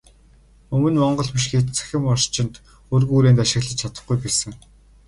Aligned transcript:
Өмнө 0.75 0.97
монгол 1.03 1.29
бичгийг 1.33 1.65
цахим 1.77 2.03
орчинд 2.13 2.53
өргөн 2.93 3.13
хүрээнд 3.15 3.43
ашиглаж 3.45 3.77
чадахгүй 3.79 4.17
байсан. 4.21 4.51